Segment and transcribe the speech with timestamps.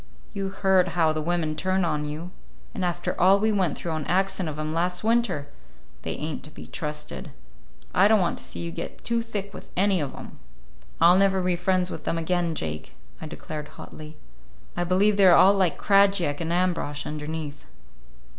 [0.33, 4.49] You heard how the women turned on you—and after all we went through on account
[4.49, 5.45] of 'em last winter!
[6.01, 7.29] They ain't to be trusted.
[7.93, 10.39] I don't want to see you get too thick with any of 'em."
[10.99, 14.17] "I'll never be friends with them again, Jake," I declared hotly.
[14.75, 17.65] "I believe they are all like Krajiek and Ambrosch underneath."